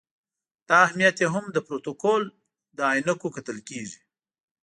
دا 0.69 0.77
اهمیت 0.85 1.15
یې 1.21 1.27
هم 1.33 1.45
د 1.51 1.57
پروتوکول 1.67 2.23
له 2.77 2.83
عینکو 2.91 3.27
کتل 3.35 3.57
کېږي. 3.69 3.99